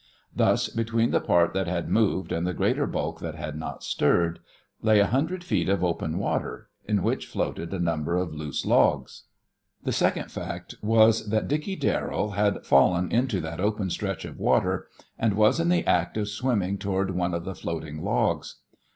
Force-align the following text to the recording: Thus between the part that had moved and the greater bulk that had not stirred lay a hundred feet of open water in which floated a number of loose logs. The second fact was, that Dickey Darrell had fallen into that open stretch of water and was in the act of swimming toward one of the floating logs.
Thus 0.35 0.67
between 0.67 1.11
the 1.11 1.21
part 1.21 1.53
that 1.53 1.67
had 1.67 1.87
moved 1.87 2.31
and 2.31 2.47
the 2.47 2.55
greater 2.55 2.87
bulk 2.87 3.19
that 3.19 3.35
had 3.35 3.55
not 3.55 3.83
stirred 3.83 4.39
lay 4.81 4.99
a 4.99 5.05
hundred 5.05 5.43
feet 5.43 5.69
of 5.69 5.83
open 5.83 6.17
water 6.17 6.69
in 6.85 7.03
which 7.03 7.27
floated 7.27 7.71
a 7.71 7.77
number 7.77 8.15
of 8.17 8.33
loose 8.33 8.65
logs. 8.65 9.25
The 9.83 9.91
second 9.91 10.31
fact 10.31 10.73
was, 10.81 11.29
that 11.29 11.47
Dickey 11.47 11.75
Darrell 11.75 12.31
had 12.31 12.65
fallen 12.65 13.11
into 13.11 13.39
that 13.41 13.59
open 13.59 13.91
stretch 13.91 14.25
of 14.25 14.39
water 14.39 14.87
and 15.19 15.35
was 15.35 15.59
in 15.59 15.69
the 15.69 15.85
act 15.85 16.17
of 16.17 16.29
swimming 16.29 16.79
toward 16.79 17.11
one 17.11 17.35
of 17.35 17.45
the 17.45 17.53
floating 17.53 18.03
logs. 18.03 18.55